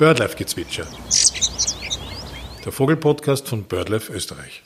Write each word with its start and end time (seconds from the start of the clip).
Birdlife-Gezwitscher. 0.00 0.86
Der 2.64 2.72
Vogelpodcast 2.72 3.46
von 3.46 3.64
BirdLife 3.64 4.10
Österreich. 4.10 4.62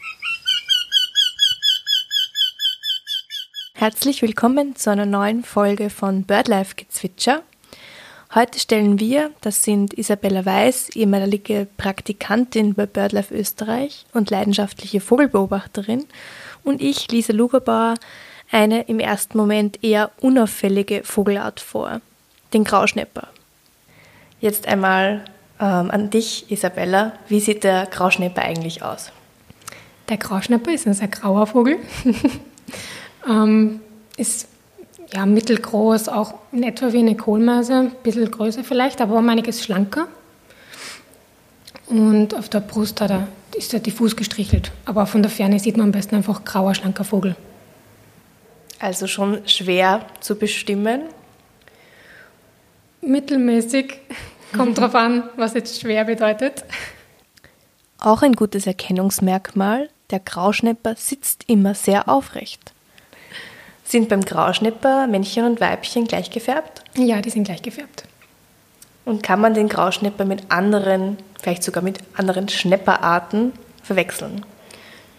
Herzlich 3.72 4.22
willkommen 4.22 4.76
zu 4.76 4.90
einer 4.90 5.06
neuen 5.06 5.42
Folge 5.42 5.90
von 5.90 6.22
BirdLife 6.22 6.76
Gezwitscher. 6.76 7.42
Heute 8.32 8.60
stellen 8.60 9.00
wir, 9.00 9.32
das 9.40 9.64
sind 9.64 9.94
Isabella 9.94 10.46
Weiß, 10.46 10.90
ehemalige 10.90 11.66
Praktikantin 11.78 12.74
bei 12.74 12.86
BirdLife 12.86 13.34
Österreich 13.34 14.06
und 14.12 14.30
leidenschaftliche 14.30 15.00
Vogelbeobachterin, 15.00 16.06
und 16.62 16.80
ich, 16.80 17.10
Lisa 17.10 17.32
Lugerbauer, 17.32 17.94
eine 18.52 18.82
im 18.82 19.00
ersten 19.00 19.36
Moment 19.36 19.82
eher 19.82 20.12
unauffällige 20.20 21.02
Vogelart 21.02 21.58
vor, 21.58 22.00
den 22.52 22.62
Grauschnepper. 22.62 23.26
Jetzt 24.44 24.68
einmal 24.68 25.24
ähm, 25.58 25.90
an 25.90 26.10
dich, 26.10 26.50
Isabella. 26.50 27.14
Wie 27.28 27.40
sieht 27.40 27.64
der 27.64 27.86
Grauschnepper 27.86 28.42
eigentlich 28.42 28.82
aus? 28.82 29.10
Der 30.10 30.18
Grauschnepper 30.18 30.70
ist 30.70 30.86
ein 30.86 30.92
sehr 30.92 31.08
grauer 31.08 31.46
Vogel. 31.46 31.78
ähm, 33.26 33.80
ist 34.18 34.48
ja, 35.14 35.24
mittelgroß, 35.24 36.10
auch 36.10 36.34
in 36.52 36.62
etwa 36.62 36.92
wie 36.92 36.98
eine 36.98 37.16
Kohlmeise, 37.16 37.72
ein 37.72 37.92
bisschen 38.02 38.30
größer 38.30 38.64
vielleicht, 38.64 39.00
aber 39.00 39.16
um 39.16 39.26
einiges 39.30 39.64
schlanker. 39.64 40.08
Und 41.86 42.34
auf 42.34 42.50
der 42.50 42.60
Brust 42.60 43.00
hat 43.00 43.12
er, 43.12 43.28
ist 43.56 43.72
er 43.72 43.80
diffus 43.80 44.14
gestrichelt. 44.14 44.72
Aber 44.84 45.06
von 45.06 45.22
der 45.22 45.30
Ferne 45.30 45.58
sieht 45.58 45.78
man 45.78 45.86
am 45.86 45.92
besten 45.92 46.16
einfach 46.16 46.44
grauer, 46.44 46.74
schlanker 46.74 47.04
Vogel. 47.04 47.34
Also 48.78 49.06
schon 49.06 49.48
schwer 49.48 50.04
zu 50.20 50.34
bestimmen. 50.34 51.04
Mittelmäßig. 53.00 54.00
Kommt 54.56 54.78
drauf 54.78 54.94
an, 54.94 55.24
was 55.36 55.54
jetzt 55.54 55.80
schwer 55.80 56.04
bedeutet. 56.04 56.64
Auch 57.98 58.22
ein 58.22 58.34
gutes 58.34 58.66
Erkennungsmerkmal, 58.66 59.88
der 60.10 60.20
Grauschnepper 60.20 60.94
sitzt 60.96 61.44
immer 61.48 61.74
sehr 61.74 62.08
aufrecht. 62.08 62.72
Sind 63.84 64.08
beim 64.08 64.22
Grauschnepper 64.22 65.06
Männchen 65.06 65.44
und 65.44 65.60
Weibchen 65.60 66.06
gleich 66.06 66.30
gefärbt? 66.30 66.84
Ja, 66.96 67.20
die 67.20 67.30
sind 67.30 67.44
gleich 67.44 67.62
gefärbt. 67.62 68.04
Und 69.04 69.22
kann 69.22 69.40
man 69.40 69.54
den 69.54 69.68
Grauschnepper 69.68 70.24
mit 70.24 70.50
anderen, 70.50 71.18
vielleicht 71.40 71.62
sogar 71.62 71.82
mit 71.82 71.98
anderen 72.14 72.48
Schnepperarten 72.48 73.52
verwechseln? 73.82 74.44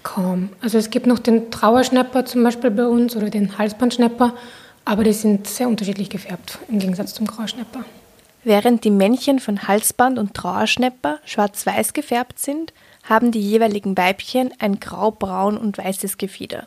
Kaum. 0.04 0.50
Also 0.62 0.78
es 0.78 0.90
gibt 0.90 1.08
noch 1.08 1.20
den 1.20 1.52
Trauerschnepper 1.52 2.26
zum 2.26 2.44
Beispiel 2.44 2.72
bei 2.72 2.86
uns 2.86 3.16
oder 3.16 3.30
den 3.30 3.58
Halsbandschnepper, 3.58 4.34
aber 4.86 5.04
die 5.04 5.14
sind 5.14 5.48
sehr 5.48 5.68
unterschiedlich 5.68 6.10
gefärbt 6.10 6.60
im 6.68 6.80
Gegensatz 6.80 7.14
zum 7.14 7.28
Grauschnepper. 7.28 7.84
Während 8.46 8.84
die 8.84 8.92
Männchen 8.92 9.40
von 9.40 9.68
Halsband 9.68 10.20
und 10.20 10.36
Trauerschnepper 10.36 11.18
schwarz-weiß 11.26 11.94
gefärbt 11.94 12.38
sind, 12.38 12.74
haben 13.04 13.32
die 13.32 13.42
jeweiligen 13.42 13.98
Weibchen 13.98 14.54
ein 14.60 14.80
grau-braun 14.80 15.58
und 15.58 15.80
weißes 15.80 16.20
Gefieder. 16.20 16.66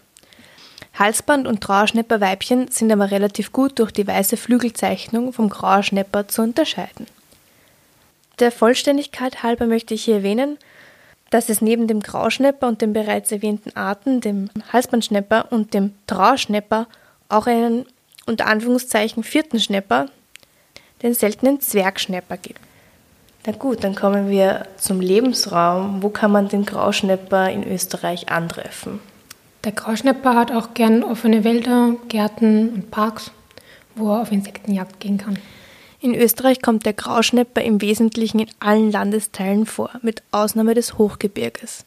Halsband 0.99 1.47
und 1.47 1.61
Trauerschnepper-Weibchen 1.61 2.67
sind 2.73 2.91
aber 2.91 3.13
relativ 3.13 3.53
gut 3.53 3.79
durch 3.79 3.93
die 3.93 4.09
weiße 4.09 4.37
Flügelzeichnung 4.37 5.33
vom 5.33 5.49
Grauerschnepper 5.49 6.27
zu 6.27 6.43
unterscheiden. 6.43 7.07
Der 8.41 8.51
Vollständigkeit 8.51 9.45
halber 9.45 9.67
möchte 9.67 9.95
ich 9.95 10.05
hier 10.05 10.17
erwähnen, 10.17 10.59
dass 11.31 11.49
es 11.49 11.63
neben 11.63 11.87
dem 11.87 12.01
Grauschnepper 12.01 12.67
und 12.67 12.83
den 12.83 12.93
bereits 12.93 13.31
erwähnten 13.31 13.77
Arten, 13.77 14.21
dem 14.21 14.51
Halsbandschnepper 14.73 15.53
und 15.53 15.75
dem 15.75 15.95
Trauerschnepper, 16.09 16.89
auch 17.29 17.47
einen 17.47 17.87
unter 18.27 18.47
Anführungszeichen 18.47 19.23
vierten 19.23 19.61
Schnepper, 19.61 20.07
den 21.03 21.15
seltenen 21.15 21.61
Zwergschnepper 21.61 22.37
gibt. 22.37 22.61
Na 23.47 23.53
gut, 23.53 23.85
dann 23.85 23.95
kommen 23.95 24.29
wir 24.29 24.67
zum 24.77 25.01
Lebensraum. 25.01 26.03
Wo 26.03 26.11
kann 26.11 26.33
man 26.33 26.49
den 26.49 26.67
Grauschnepper 26.67 27.51
in 27.51 27.65
Österreich 27.65 28.29
antreffen? 28.29 29.01
Der 29.65 29.73
Grauschnepper 29.73 30.35
hat 30.35 30.53
auch 30.53 30.75
gern 30.75 31.03
offene 31.03 31.45
Wälder, 31.45 31.95
Gärten 32.09 32.69
und 32.71 32.91
Parks, 32.91 33.31
wo 33.95 34.13
er 34.13 34.23
auf 34.23 34.33
Insektenjagd 34.33 35.01
gehen 35.01 35.19
kann. 35.19 35.39
In 36.01 36.15
Österreich 36.15 36.63
kommt 36.63 36.87
der 36.87 36.93
Grauschnepper 36.93 37.63
im 37.63 37.81
Wesentlichen 37.81 38.39
in 38.39 38.51
allen 38.61 38.93
Landesteilen 38.93 39.67
vor, 39.67 39.91
mit 40.03 40.23
Ausnahme 40.31 40.75
des 40.75 40.97
Hochgebirges. 40.97 41.85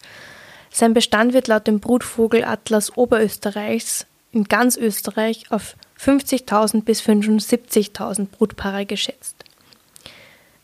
Sein 0.70 0.94
Bestand 0.94 1.34
wird 1.34 1.48
laut 1.48 1.68
dem 1.68 1.80
Brutvogelatlas 1.80 2.98
Oberösterreichs 2.98 4.06
in 4.32 4.46
ganz 4.46 4.78
Österreich 4.78 5.46
auf 5.50 5.76
50.000 6.04 6.84
bis 6.84 7.02
75.000 7.02 8.28
Brutpaare 8.28 8.86
geschätzt. 8.86 9.36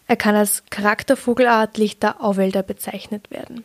Er 0.08 0.16
kann 0.16 0.36
als 0.36 0.64
Charaktervogelart 0.70 1.78
lichter 1.78 2.24
Auwälder 2.24 2.64
bezeichnet 2.64 3.30
werden. 3.30 3.64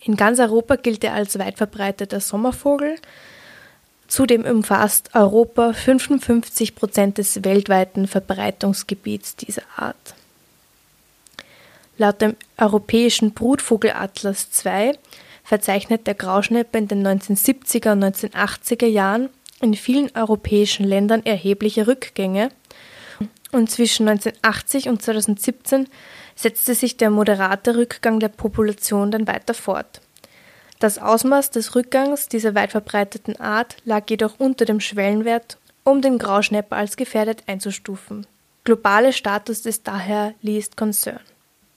In 0.00 0.16
ganz 0.16 0.40
Europa 0.40 0.76
gilt 0.76 1.04
er 1.04 1.14
als 1.14 1.38
weit 1.38 1.56
verbreiteter 1.56 2.20
Sommervogel. 2.20 2.96
Zudem 4.08 4.44
umfasst 4.44 5.14
Europa 5.14 5.72
55 5.72 6.74
Prozent 6.74 7.18
des 7.18 7.44
weltweiten 7.44 8.08
Verbreitungsgebiets 8.08 9.36
dieser 9.36 9.62
Art. 9.76 10.14
Laut 11.96 12.20
dem 12.20 12.36
Europäischen 12.58 13.32
Brutvogelatlas 13.32 14.48
II 14.64 14.98
verzeichnet 15.44 16.06
der 16.06 16.14
Grauschnepper 16.14 16.78
in 16.78 16.88
den 16.88 17.06
1970er 17.06 17.92
und 17.92 18.04
1980er 18.04 18.86
Jahren 18.86 19.30
in 19.62 19.74
vielen 19.74 20.14
europäischen 20.14 20.84
Ländern 20.84 21.24
erhebliche 21.24 21.86
Rückgänge 21.86 22.50
und 23.52 23.70
zwischen 23.70 24.08
1980 24.08 24.88
und 24.88 25.02
2017 25.02 25.88
setzte 26.34 26.74
sich 26.74 26.96
der 26.96 27.10
moderate 27.10 27.76
Rückgang 27.76 28.18
der 28.18 28.28
Population 28.28 29.10
dann 29.10 29.26
weiter 29.26 29.54
fort. 29.54 30.00
Das 30.80 30.98
Ausmaß 30.98 31.50
des 31.50 31.76
Rückgangs 31.76 32.28
dieser 32.28 32.54
weit 32.54 32.72
verbreiteten 32.72 33.38
Art 33.38 33.76
lag 33.84 34.04
jedoch 34.08 34.40
unter 34.40 34.64
dem 34.64 34.80
Schwellenwert, 34.80 35.58
um 35.84 36.02
den 36.02 36.18
Grauschnepper 36.18 36.76
als 36.76 36.96
gefährdet 36.96 37.44
einzustufen. 37.46 38.26
Globale 38.64 39.12
Status 39.12 39.66
ist 39.66 39.86
daher 39.86 40.34
Least 40.40 40.76
Concern. 40.76 41.20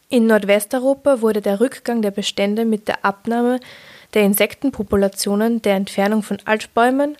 In 0.10 0.28
Nordwesteuropa 0.28 1.22
wurde 1.22 1.42
der 1.42 1.60
Rückgang 1.60 2.02
der 2.02 2.12
Bestände 2.12 2.64
mit 2.64 2.88
der 2.88 3.04
Abnahme 3.04 3.60
der 4.14 4.24
Insektenpopulationen, 4.24 5.62
der 5.62 5.76
Entfernung 5.76 6.24
von 6.24 6.38
Altbäumen, 6.46 7.18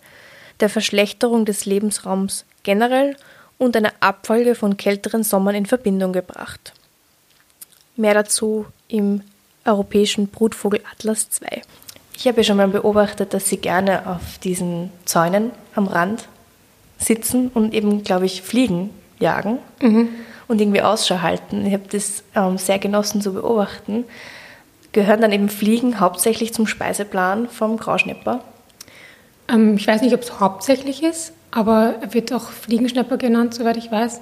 der 0.60 0.70
Verschlechterung 0.70 1.46
des 1.46 1.66
Lebensraums 1.66 2.46
generell 2.64 3.16
und 3.58 3.76
einer 3.76 3.94
Abfolge 4.00 4.56
von 4.56 4.78
kälteren 4.78 5.24
Sommern 5.24 5.56
in 5.56 5.66
Verbindung 5.66 6.14
gebracht. 6.14 6.74
Mehr 7.96 8.14
dazu 8.14 8.66
im 8.88 9.22
Europäischen 9.66 10.28
Brutvogelatlas 10.28 11.30
II. 11.42 11.62
Ich 12.18 12.28
habe 12.28 12.38
ja 12.38 12.44
schon 12.44 12.58
mal 12.58 12.68
beobachtet, 12.68 13.34
dass 13.34 13.50
sie 13.50 13.58
gerne 13.58 14.08
auf 14.08 14.38
diesen 14.44 14.92
Zäunen 15.06 15.52
am 15.76 15.88
Rand 15.88 16.28
sitzen 16.98 17.50
und 17.50 17.74
eben, 17.74 18.04
glaube 18.04 18.26
ich, 18.26 18.42
Fliegen 18.42 18.90
jagen 19.20 19.60
mhm. 19.82 20.10
und 20.48 20.62
irgendwie 20.62 20.82
Ausschau 20.82 21.22
halten. 21.22 21.66
Ich 21.66 21.74
habe 21.74 21.84
das 21.90 22.24
ähm, 22.36 22.58
sehr 22.58 22.80
genossen 22.80 23.22
zu 23.22 23.34
beobachten. 23.34 24.06
Gehören 24.92 25.22
dann 25.22 25.34
eben 25.34 25.50
Fliegen 25.50 26.00
hauptsächlich 26.00 26.54
zum 26.54 26.68
Speiseplan 26.68 27.50
vom 27.50 27.78
Grauschnepper? 27.78 28.42
Ähm, 29.48 29.76
ich 29.78 29.88
weiß 29.88 30.02
nicht, 30.02 30.14
ob 30.14 30.22
es 30.22 30.40
hauptsächlich 30.40 31.04
ist, 31.04 31.34
aber 31.52 31.96
er 32.02 32.14
wird 32.14 32.34
auch 32.34 32.50
Fliegenschnepper 32.50 33.18
genannt, 33.18 33.54
soweit 33.54 33.78
ich 33.78 33.92
weiß. 33.92 34.22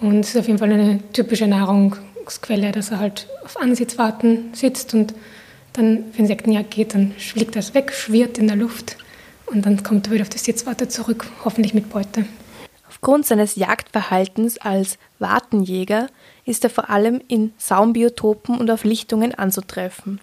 Und 0.00 0.20
es 0.20 0.30
ist 0.30 0.36
auf 0.36 0.46
jeden 0.46 0.58
Fall 0.58 0.72
eine 0.72 1.00
typische 1.12 1.46
Nahrungsquelle, 1.46 2.72
dass 2.72 2.90
er 2.90 3.00
halt 3.00 3.28
auf 3.44 3.56
Ansitzwarten 3.60 4.54
sitzt 4.54 4.94
und 4.94 5.14
dann, 5.72 6.04
wenn 6.12 6.24
Insektenjagd 6.24 6.70
geht, 6.70 6.94
dann 6.94 7.12
fliegt 7.12 7.56
das 7.56 7.74
weg, 7.74 7.92
schwirrt 7.92 8.38
in 8.38 8.48
der 8.48 8.56
Luft 8.56 8.96
und 9.46 9.66
dann 9.66 9.82
kommt 9.82 10.06
er 10.06 10.12
wieder 10.12 10.22
auf 10.22 10.28
die 10.28 10.38
Sitzwarte 10.38 10.88
zurück, 10.88 11.26
hoffentlich 11.44 11.74
mit 11.74 11.90
Beute. 11.90 12.24
Aufgrund 12.88 13.26
seines 13.26 13.54
Jagdverhaltens 13.56 14.58
als 14.58 14.98
Wartenjäger 15.18 16.08
ist 16.44 16.64
er 16.64 16.70
vor 16.70 16.90
allem 16.90 17.20
in 17.28 17.52
Saumbiotopen 17.58 18.58
und 18.58 18.70
auf 18.70 18.84
Lichtungen 18.84 19.34
anzutreffen. 19.34 20.20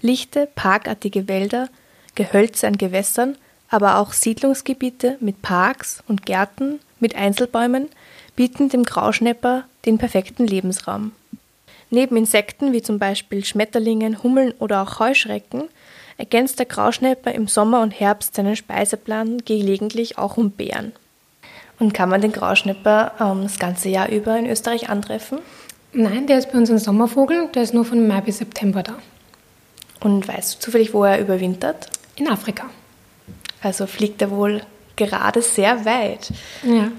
Lichte, 0.00 0.48
parkartige 0.54 1.28
Wälder 1.28 1.68
Gehölze 2.14 2.66
an 2.66 2.78
Gewässern, 2.78 3.36
aber 3.68 3.98
auch 3.98 4.12
Siedlungsgebiete 4.12 5.16
mit 5.20 5.42
Parks 5.42 6.02
und 6.06 6.26
Gärten 6.26 6.80
mit 7.00 7.14
Einzelbäumen 7.16 7.88
bieten 8.36 8.68
dem 8.68 8.84
Grauschnepper 8.84 9.64
den 9.86 9.98
perfekten 9.98 10.46
Lebensraum. 10.46 11.12
Neben 11.90 12.16
Insekten 12.16 12.72
wie 12.72 12.82
zum 12.82 12.98
Beispiel 12.98 13.44
Schmetterlingen, 13.44 14.22
Hummeln 14.22 14.52
oder 14.58 14.82
auch 14.82 14.98
Heuschrecken 14.98 15.64
ergänzt 16.16 16.58
der 16.58 16.66
Grauschnepper 16.66 17.32
im 17.32 17.48
Sommer 17.48 17.82
und 17.82 17.90
Herbst 17.90 18.34
seinen 18.34 18.56
Speiseplan 18.56 19.38
gelegentlich 19.44 20.18
auch 20.18 20.36
um 20.36 20.50
Beeren. 20.50 20.92
Und 21.78 21.92
kann 21.94 22.08
man 22.08 22.20
den 22.20 22.32
Grauschnepper 22.32 23.12
ähm, 23.20 23.42
das 23.42 23.58
ganze 23.58 23.88
Jahr 23.88 24.08
über 24.08 24.38
in 24.38 24.46
Österreich 24.46 24.88
antreffen? 24.88 25.38
Nein, 25.92 26.26
der 26.26 26.38
ist 26.38 26.52
bei 26.52 26.58
uns 26.58 26.70
ein 26.70 26.78
Sommervogel, 26.78 27.48
der 27.54 27.62
ist 27.62 27.74
nur 27.74 27.84
von 27.84 28.06
Mai 28.06 28.20
bis 28.20 28.38
September 28.38 28.82
da. 28.82 28.94
Und 30.00 30.26
weißt 30.26 30.54
du 30.54 30.58
zufällig, 30.60 30.94
wo 30.94 31.04
er 31.04 31.20
überwintert? 31.20 31.90
In 32.16 32.28
Afrika. 32.28 32.70
Also 33.62 33.86
fliegt 33.86 34.22
er 34.22 34.30
wohl 34.30 34.62
gerade 34.96 35.42
sehr 35.42 35.84
weit. 35.84 36.32
Ja. 36.62 36.90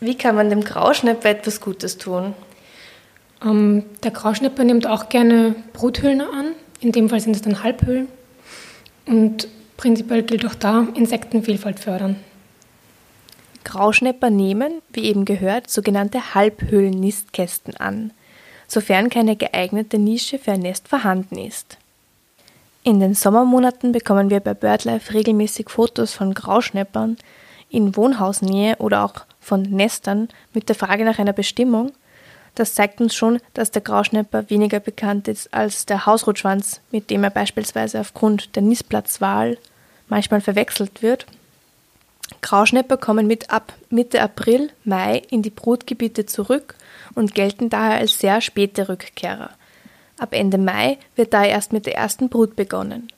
Wie 0.00 0.16
kann 0.16 0.36
man 0.36 0.50
dem 0.50 0.62
Grauschnepper 0.62 1.30
etwas 1.30 1.60
Gutes 1.60 1.98
tun? 1.98 2.34
Ähm, 3.44 3.84
der 4.02 4.10
Grauschnepper 4.10 4.64
nimmt 4.64 4.86
auch 4.86 5.08
gerne 5.08 5.54
Bruthöhlen 5.72 6.20
an. 6.20 6.52
In 6.80 6.92
dem 6.92 7.08
Fall 7.08 7.20
sind 7.20 7.34
es 7.34 7.42
dann 7.42 7.62
Halbhöhlen. 7.62 8.08
Und 9.06 9.48
prinzipiell 9.76 10.22
gilt 10.22 10.46
auch 10.46 10.54
da 10.54 10.86
Insektenvielfalt 10.94 11.80
fördern. 11.80 12.16
Grauschnepper 13.64 14.30
nehmen, 14.30 14.80
wie 14.92 15.04
eben 15.04 15.24
gehört, 15.24 15.68
sogenannte 15.68 16.34
Halbhöhlen-Nistkästen 16.34 17.76
an, 17.76 18.12
sofern 18.66 19.10
keine 19.10 19.36
geeignete 19.36 19.98
Nische 19.98 20.38
für 20.38 20.52
ein 20.52 20.60
Nest 20.60 20.88
vorhanden 20.88 21.36
ist. 21.36 21.76
In 22.88 23.00
den 23.00 23.12
Sommermonaten 23.12 23.92
bekommen 23.92 24.30
wir 24.30 24.40
bei 24.40 24.54
BirdLife 24.54 25.12
regelmäßig 25.12 25.68
Fotos 25.68 26.14
von 26.14 26.32
Grauschneppern 26.32 27.18
in 27.68 27.94
Wohnhausnähe 27.94 28.76
oder 28.78 29.04
auch 29.04 29.26
von 29.40 29.60
Nestern 29.60 30.28
mit 30.54 30.70
der 30.70 30.74
Frage 30.74 31.04
nach 31.04 31.18
einer 31.18 31.34
Bestimmung. 31.34 31.92
Das 32.54 32.72
zeigt 32.72 33.02
uns 33.02 33.14
schon, 33.14 33.40
dass 33.52 33.70
der 33.70 33.82
Grauschnepper 33.82 34.48
weniger 34.48 34.80
bekannt 34.80 35.28
ist 35.28 35.52
als 35.52 35.84
der 35.84 36.06
Hausrotschwanz, 36.06 36.80
mit 36.90 37.10
dem 37.10 37.24
er 37.24 37.28
beispielsweise 37.28 38.00
aufgrund 38.00 38.56
der 38.56 38.62
Nistplatzwahl 38.62 39.58
manchmal 40.08 40.40
verwechselt 40.40 41.02
wird. 41.02 41.26
Grauschnepper 42.40 42.96
kommen 42.96 43.26
mit 43.26 43.50
ab 43.50 43.74
Mitte 43.90 44.22
April, 44.22 44.70
Mai 44.84 45.24
in 45.28 45.42
die 45.42 45.50
Brutgebiete 45.50 46.24
zurück 46.24 46.74
und 47.14 47.34
gelten 47.34 47.68
daher 47.68 47.98
als 47.98 48.18
sehr 48.18 48.40
späte 48.40 48.88
Rückkehrer. 48.88 49.50
Ab 50.18 50.32
Ende 50.32 50.58
Mai 50.58 50.98
wird 51.16 51.32
daher 51.32 51.50
erst 51.50 51.72
mit 51.72 51.86
der 51.86 51.96
ersten 51.96 52.28
Brut 52.28 52.56
begonnen, 52.56 53.08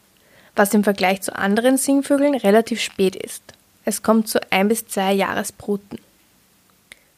was 0.54 0.74
im 0.74 0.84
Vergleich 0.84 1.22
zu 1.22 1.34
anderen 1.34 1.78
Singvögeln 1.78 2.34
relativ 2.34 2.80
spät 2.80 3.16
ist. 3.16 3.42
Es 3.84 4.02
kommt 4.02 4.28
zu 4.28 4.40
ein 4.52 4.68
bis 4.68 4.86
zwei 4.86 5.12
Jahresbruten. 5.12 5.98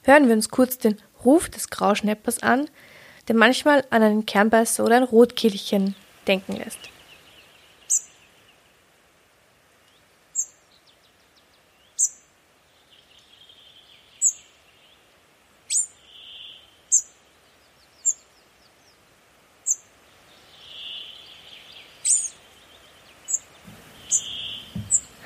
Hören 0.05 0.29
wir 0.29 0.35
uns 0.35 0.49
kurz 0.49 0.79
den 0.79 0.97
Ruf 1.25 1.49
des 1.49 1.69
Grauschneppers 1.69 2.43
an, 2.43 2.69
der 3.29 3.35
manchmal 3.35 3.85
an 3.91 4.03
einen 4.03 4.27
Kernbeißer 4.27 4.85
oder 4.85 4.97
ein 4.97 5.03
Rotkehlchen 5.03 5.95
denken 6.27 6.57
lässt. 6.57 6.79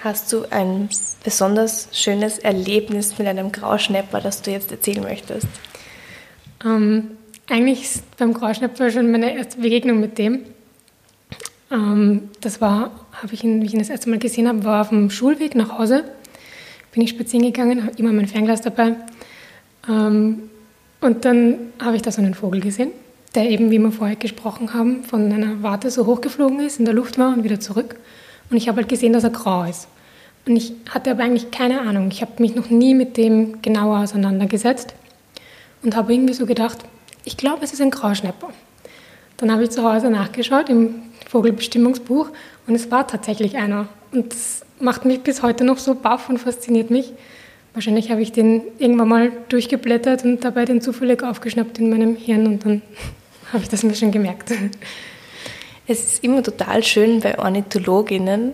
Hast 0.04 0.32
du 0.32 0.44
ein 0.50 0.88
besonders 1.24 1.88
schönes 1.92 2.38
Erlebnis 2.38 3.18
mit 3.18 3.26
einem 3.26 3.50
Grauschnepper, 3.50 4.20
das 4.20 4.42
du 4.42 4.50
jetzt 4.50 4.70
erzählen 4.70 5.02
möchtest? 5.02 5.46
Ähm, 6.64 7.12
eigentlich 7.48 7.88
beim 8.18 8.34
Grauschnepper 8.34 8.90
schon 8.90 9.10
meine 9.10 9.36
erste 9.36 9.58
Begegnung 9.58 10.00
mit 10.00 10.18
dem. 10.18 10.40
Ähm, 11.70 12.28
das 12.40 12.60
war, 12.60 12.90
habe 13.12 13.32
ich 13.32 13.42
ihn, 13.42 13.62
wie 13.62 13.66
ich 13.66 13.72
ihn 13.72 13.78
das 13.78 13.88
erste 13.88 14.10
Mal 14.10 14.18
gesehen 14.18 14.46
habe, 14.48 14.64
war 14.64 14.82
auf 14.82 14.90
dem 14.90 15.10
Schulweg 15.10 15.54
nach 15.54 15.78
Hause. 15.78 16.04
Bin 16.92 17.02
ich 17.02 17.10
spazieren 17.10 17.46
gegangen, 17.46 17.84
habe 17.84 17.96
immer 17.96 18.12
mein 18.12 18.28
Fernglas 18.28 18.60
dabei. 18.60 18.96
Ähm, 19.88 20.50
und 21.00 21.24
dann 21.24 21.72
habe 21.80 21.96
ich 21.96 22.02
da 22.02 22.12
so 22.12 22.20
einen 22.20 22.34
Vogel 22.34 22.60
gesehen, 22.60 22.90
der 23.34 23.48
eben, 23.48 23.70
wie 23.70 23.78
wir 23.78 23.92
vorher 23.92 24.16
gesprochen 24.16 24.74
haben, 24.74 25.04
von 25.04 25.32
einer 25.32 25.62
Warte 25.62 25.90
so 25.90 26.06
hochgeflogen 26.06 26.60
ist, 26.60 26.78
in 26.78 26.84
der 26.84 26.94
Luft 26.94 27.18
war 27.18 27.32
und 27.32 27.44
wieder 27.44 27.60
zurück. 27.60 27.96
Und 28.50 28.56
ich 28.56 28.68
habe 28.68 28.78
halt 28.78 28.88
gesehen, 28.88 29.12
dass 29.12 29.24
er 29.24 29.30
grau 29.30 29.64
ist. 29.64 29.88
Und 30.46 30.56
ich 30.56 30.72
hatte 30.90 31.10
aber 31.10 31.24
eigentlich 31.24 31.50
keine 31.50 31.80
Ahnung. 31.80 32.08
Ich 32.10 32.22
habe 32.22 32.32
mich 32.38 32.54
noch 32.54 32.70
nie 32.70 32.94
mit 32.94 33.16
dem 33.16 33.60
genauer 33.62 33.98
auseinandergesetzt 34.00 34.94
und 35.82 35.96
habe 35.96 36.14
irgendwie 36.14 36.34
so 36.34 36.46
gedacht, 36.46 36.78
ich 37.24 37.36
glaube, 37.36 37.64
es 37.64 37.72
ist 37.72 37.80
ein 37.80 37.90
Grauschnepper. 37.90 38.50
Dann 39.36 39.50
habe 39.50 39.64
ich 39.64 39.70
zu 39.70 39.82
Hause 39.82 40.10
nachgeschaut 40.10 40.68
im 40.68 41.02
Vogelbestimmungsbuch 41.28 42.30
und 42.66 42.74
es 42.74 42.90
war 42.90 43.06
tatsächlich 43.06 43.56
einer. 43.56 43.88
Und 44.12 44.32
das 44.32 44.62
macht 44.80 45.04
mich 45.04 45.20
bis 45.20 45.42
heute 45.42 45.64
noch 45.64 45.78
so 45.78 45.94
baff 45.94 46.28
und 46.28 46.38
fasziniert 46.38 46.90
mich. 46.90 47.12
Wahrscheinlich 47.74 48.10
habe 48.10 48.22
ich 48.22 48.32
den 48.32 48.62
irgendwann 48.78 49.08
mal 49.08 49.32
durchgeblättert 49.48 50.24
und 50.24 50.44
dabei 50.44 50.64
den 50.64 50.80
zufällig 50.80 51.22
aufgeschnappt 51.22 51.78
in 51.78 51.90
meinem 51.90 52.16
Hirn 52.16 52.46
und 52.46 52.64
dann 52.64 52.82
habe 53.52 53.62
ich 53.62 53.68
das 53.68 53.82
mir 53.82 53.94
schon 53.94 54.12
gemerkt. 54.12 54.52
Es 55.86 56.04
ist 56.04 56.24
immer 56.24 56.42
total 56.42 56.82
schön 56.82 57.20
bei 57.20 57.38
Ornithologinnen, 57.38 58.52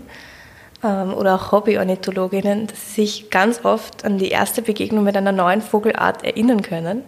ähm, 0.82 1.14
oder 1.14 1.37
auch 1.37 1.52
Hobby-Ornithologinnen, 1.52 2.67
dass 2.67 2.94
sie 2.94 3.06
sich 3.06 3.31
ganz 3.31 3.64
oft 3.64 4.05
an 4.05 4.19
die 4.19 4.29
erste 4.29 4.62
Begegnung 4.62 5.05
mit 5.05 5.17
einer 5.17 5.32
neuen 5.32 5.62
Vogelart 5.62 6.25
erinnern 6.25 6.62
können. 6.62 7.02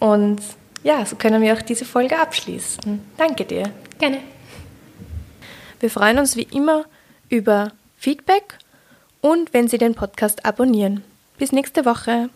Und 0.00 0.40
ja, 0.82 1.04
so 1.06 1.16
können 1.16 1.42
wir 1.42 1.54
auch 1.54 1.62
diese 1.62 1.84
Folge 1.84 2.18
abschließen. 2.18 3.00
Danke 3.16 3.44
dir. 3.44 3.64
Gerne. 3.98 4.18
Wir 5.80 5.90
freuen 5.90 6.18
uns 6.18 6.36
wie 6.36 6.48
immer 6.52 6.84
über 7.28 7.72
Feedback 7.96 8.58
und 9.20 9.52
wenn 9.54 9.68
Sie 9.68 9.78
den 9.78 9.94
Podcast 9.94 10.44
abonnieren. 10.44 11.04
Bis 11.36 11.52
nächste 11.52 11.84
Woche. 11.84 12.30